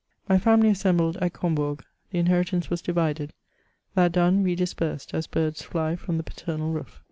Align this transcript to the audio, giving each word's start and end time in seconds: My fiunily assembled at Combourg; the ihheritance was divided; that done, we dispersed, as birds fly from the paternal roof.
My 0.27 0.39
fiunily 0.39 0.71
assembled 0.71 1.17
at 1.17 1.33
Combourg; 1.33 1.83
the 2.09 2.23
ihheritance 2.23 2.71
was 2.71 2.81
divided; 2.81 3.33
that 3.93 4.11
done, 4.11 4.41
we 4.41 4.55
dispersed, 4.55 5.13
as 5.13 5.27
birds 5.27 5.61
fly 5.61 5.95
from 5.95 6.17
the 6.17 6.23
paternal 6.23 6.71
roof. 6.71 6.99